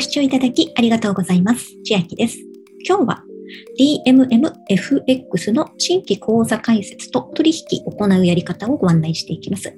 [0.00, 1.76] ご視聴いただきありがとうございます。
[1.84, 2.38] 千秋です。
[2.88, 3.24] 今日は
[3.78, 9.74] DMMFX の新規口座開設と取引を行うやり方をご案内していきます。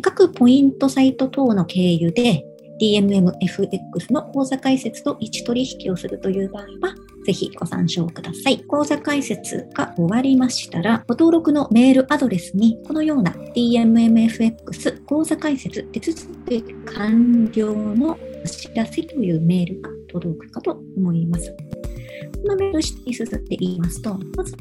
[0.00, 2.44] 各ポイントサイト等の経由で
[2.80, 6.94] DMMFX の口座開設と位置取引をするという場合は、
[7.26, 8.60] ぜひご参照ください。
[8.60, 16.62] 口座開設が終わりましたら、ご登録のメールアドレスに、このような DMMFX 口座開設手続き
[16.94, 21.54] 完了のお知らせというメールが届くかと思います。
[22.42, 24.54] このメールに進んで言いますと、まず、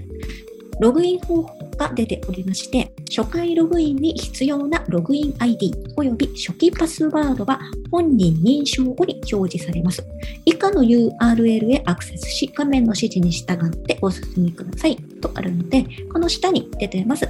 [0.80, 7.60] ログイン方法が出ておりまして、初回ログインに必要なログイン ID および初期パスワードは
[7.92, 10.04] 本人認証後に表示されます。
[10.46, 17.28] 以下の URL へアクセスし、画面の指示に従ってお進みくださいとあるので、この下に出てます。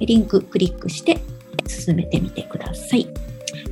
[0.00, 1.20] リンククリックして
[1.68, 3.06] 進めてみてください。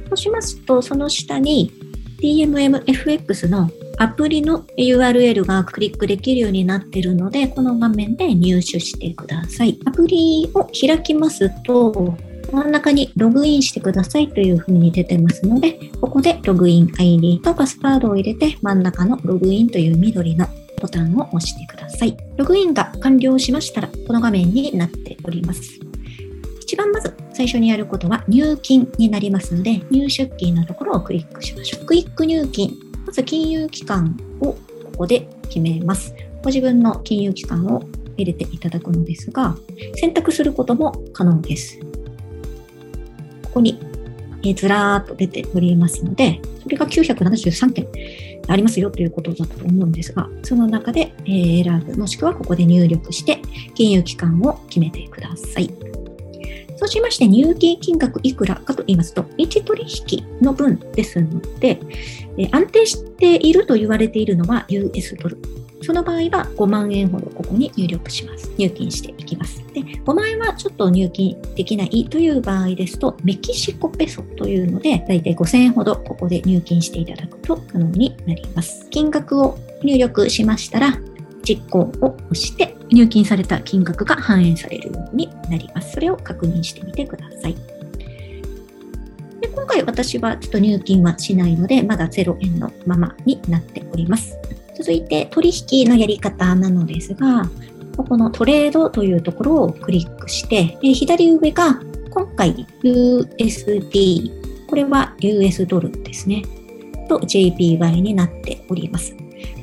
[0.09, 1.73] そうしますと、その下に
[2.23, 3.69] DMMFX の
[3.99, 9.79] アプリの URL がクリックできるようになっているので、この画面で入手してください。
[9.85, 12.17] アプリを開きますと、
[12.53, 20.47] 真ん中にログインしてくださいというふうに出てますので、ここでログイン ID とパスワードを入れて真ん中のログインという緑の
[20.81, 22.17] ボタンを押してください。
[22.37, 25.63] ログインが完了しましたら、この画面になっております。
[26.61, 27.13] 一番まず
[27.43, 31.87] 最初にやることは入金になりますので、入出金のところをクリックしましょう。
[31.87, 32.79] クイック入金。
[33.05, 34.59] まず金融機関をこ
[34.99, 36.15] こで決めます。
[36.45, 37.83] ご自分の金融機関を
[38.17, 39.57] 入れていただくのですが、
[39.97, 41.81] 選択することも可能です。
[43.43, 43.77] ここに
[44.45, 47.89] えずらーっと出ておりますので、それが973件
[48.47, 53.41] ありますよということだと思うんですが、その中でえ選ぶ、もしくはここで入力して、
[53.75, 55.92] 金融機関を決めてください。
[56.83, 61.79] そうしまして入金金額いくらかと言いますと、1取引の分ですので、
[62.51, 65.39] 安定していると言われているのは US ドル。
[65.83, 68.51] その場合は5万円ほどここに入力します。
[68.59, 69.63] 入金していきます。
[69.73, 78.89] で、5万円はちょっと入金できないという場合ですと、メキシコペソというので、だいたい5000円ほどここで入金していただくと可能になります。
[78.91, 80.99] 金額を入力しましたら、
[81.45, 85.93] 実行を押して入金された金額が反映されるようになります。
[85.93, 87.55] それを確認してみてください。
[89.41, 94.37] で今回私はちょっと入金はしないので、まだ0円のままになっております。
[94.77, 97.49] 続いて取引のやり方なのですが、
[97.97, 101.81] ここのトレードというところをクリックして、左上が
[102.11, 106.43] 今回 USD、これは US ドルですね、
[107.09, 109.15] と JPY になっております。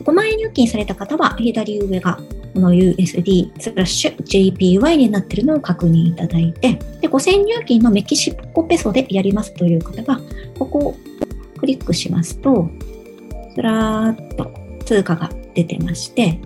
[0.04, 2.20] 5万円入金された方は左上が
[2.54, 10.20] この USD スラッシュ JPY になっているのを確認いただいて、で5000入金のメキシコペソでやりますという方が、
[10.58, 10.96] ここを
[11.58, 12.70] クリックしますと、
[13.56, 14.52] ずらーっと
[14.86, 16.40] 通貨が出てまして、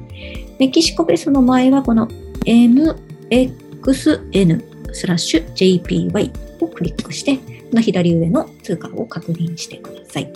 [0.59, 2.07] メキシコペソの場合はこの
[2.45, 3.53] MXN
[4.93, 6.31] スラッシュ JPY
[6.63, 7.43] をクリックして、こ
[7.73, 10.31] の左上の通貨を確認してください。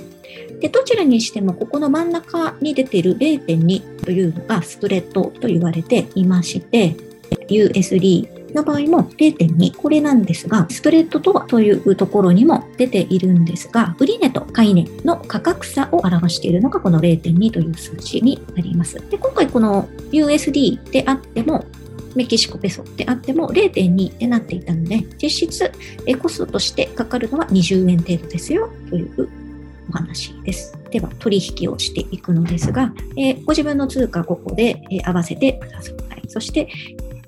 [0.59, 6.95] で、どちらにしても、ここの真ん中に出ている0.2というのがスプレッドと言われていまして、
[7.50, 18.96] USD の場合も0.2、これなんですが、スプレッドとはというところにも出ているんですが、売値と買値の価格差を表しているのがこの0.2という数字になります。
[19.09, 21.66] で今回この USD であっても、
[22.16, 25.72] メキシコペソであっても0.2ってなっていたので、実質
[26.19, 29.29] コストとしてかかるのは20円程度ですよという
[29.90, 30.78] お話です。
[30.92, 35.96] では、取引をしていくのですが、えー、ご自分の通貨ここで、えー、合わせてください。
[36.30, 36.70] そして、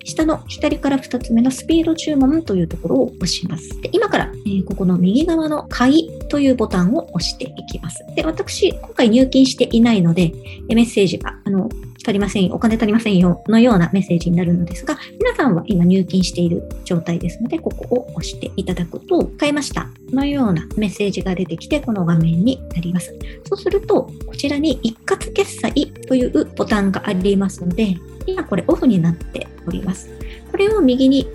[0.03, 3.69] 下の左から2つ目のスピード注文というところを押します。
[3.81, 8.03] で今から、えー、ここの右側の買いというボタンを押していきます。
[8.15, 10.33] で私、今回入金していないので、
[10.67, 11.69] メッセージがあの
[12.03, 14.97] 足りませんよ、お金足りませんよのようなメッセージになるのですが、
[15.39, 23.17] さんは今入金している状態ですので、ここを押していただくと、買いましたこのようなメッセージが出てきて、この画面になります。
[23.45, 27.95] そうすると、こちらに一括決済というボタンがありますので、
[28.25, 30.09] 今これオフになっております。
[30.51, 31.25] これを右に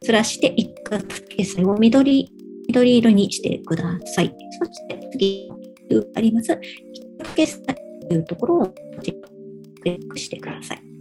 [0.00, 2.30] ずらして一括決済を緑
[2.68, 4.34] 緑色にしてください。
[4.58, 5.50] そして次
[5.90, 6.58] にあります。
[6.92, 7.74] 一括決済
[8.08, 8.74] というところをク
[9.84, 10.93] リックしてください。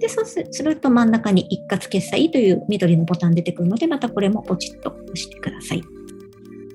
[0.00, 5.78] で、そうすると真ん中に一括決済という緑のボタン出てくるので、またこれもポチッと押してください。
[5.78, 5.84] は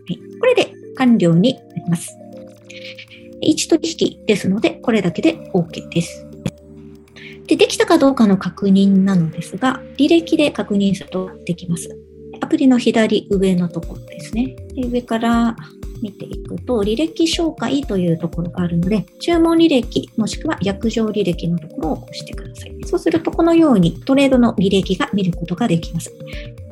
[0.10, 2.16] い、これで完了になります。
[3.42, 6.28] 1取引ですので、これだけで OK です。
[7.48, 11.90] で、できたかどうかの確認なのですが、履歴で確認するとできます。
[12.42, 14.56] アプリの左上のところですね。
[14.76, 15.56] 上から
[16.02, 22.76] 見ていくと、履歴紹介というところがあるので、注文履歴もしくは約定履歴のところを押してください。
[22.86, 26.14] そうすると、このようにトレードの履歴が見ることができます。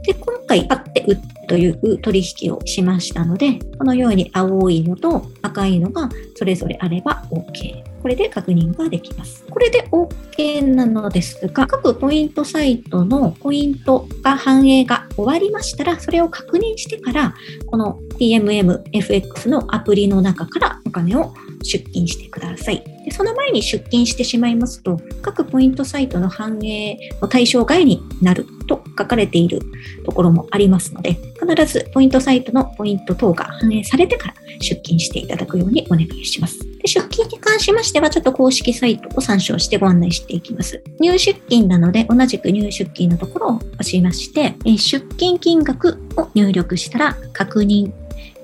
[0.05, 1.17] で、今回、買って売っ
[1.47, 7.92] という取引をしましたので、このように青いのと赤いのがそれぞれあれば OK。
[8.03, 9.45] これで確認ができます。
[9.49, 17.33] これで OK なのですが、各ポイントサイトのポイントが反映が終わりましたら、それを確認してから、
[17.65, 21.33] この TMMFX のアプリの中からお金を
[21.63, 22.83] 出金してください。
[23.05, 29.61] でその前に出金してしまいますと、各ポイントサイトの反映の対象外になると書かれている
[30.03, 36.72] ところもありますので、必ずポイントサイトのポイント等が反映されてから出金していただくようにお願いします。
[36.83, 40.83] で出金に関しましては、ちょっと公式サイトを参照してご案内していきます。
[40.99, 47.91] 入出金なので、同じく入出金のところを押しまして、出金金額を入力したら確認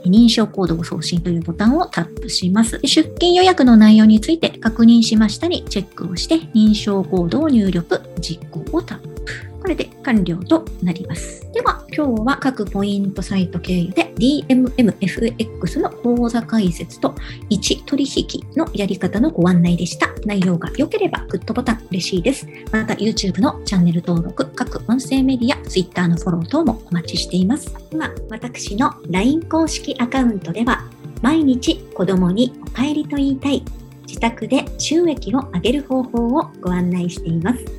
[0.06, 2.80] 認証コードを送信というボタンをタップします。
[2.84, 9.19] 出勤予約の内容について確認しましたにチェックをして認証コードを入力、実行をタップ。
[9.62, 11.52] これで完了となります。
[11.52, 17.16] では、今日は各ポイントサイト経由で DMMFX の口座開設と
[17.50, 20.08] 1取引のやり方のご案内でした。
[20.26, 22.48] 内容が良ければグッドボタン嬉しいです。
[22.72, 27.74] また YouTube のチャンネル登録、各音声メディア、Twitter のフォロー等もお待ちしています。
[27.92, 30.86] 今、私の LINE 公式アカウントでは
[31.22, 33.64] 毎日子供にお帰りと言いたい
[34.08, 37.79] 自宅で収益を上げる方法をご案内しています。